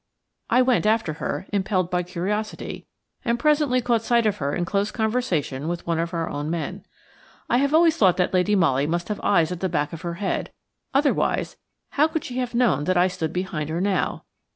[0.49, 2.87] I went after her, impelled by curiosity,
[3.23, 6.83] and presently caught sight of her in close conversation with one of our own men.
[7.47, 10.15] I have always thought that Lady Molly must have eyes at the back of her
[10.15, 10.51] head,
[10.91, 11.55] otherwise
[11.91, 14.23] how could she have known that I stood behind her now?